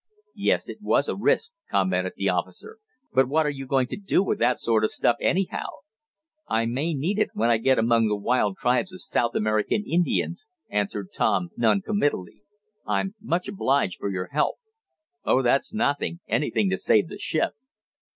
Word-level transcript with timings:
"Yes, 0.41 0.67
it 0.67 0.81
was 0.81 1.07
a 1.07 1.15
risk," 1.15 1.51
commented 1.69 2.13
the 2.17 2.27
officer. 2.27 2.79
"But 3.13 3.27
what 3.29 3.45
are 3.45 3.51
you 3.51 3.67
going 3.67 3.85
to 3.89 3.95
do 3.95 4.23
with 4.23 4.39
that 4.39 4.57
sort 4.57 4.83
of 4.83 4.89
stuff, 4.89 5.15
anyhow?" 5.21 5.67
"I 6.49 6.65
may 6.65 6.95
need 6.95 7.19
it 7.19 7.29
when 7.35 7.51
we 7.51 7.59
get 7.59 7.77
among 7.77 8.07
the 8.07 8.15
wild 8.15 8.57
tribes 8.57 8.91
of 8.91 9.03
South 9.03 9.35
American 9.35 9.83
Indians," 9.85 10.47
answered 10.71 11.09
Tom 11.13 11.49
non 11.55 11.81
commitally. 11.83 12.41
"I'm 12.87 13.13
much 13.21 13.47
obliged 13.47 13.99
for 13.99 14.09
your 14.11 14.29
help." 14.31 14.55
"Oh, 15.23 15.43
that's 15.43 15.71
nothing. 15.71 16.19
Anything 16.27 16.71
to 16.71 16.79
save 16.79 17.07
the 17.07 17.19
ship." 17.19 17.51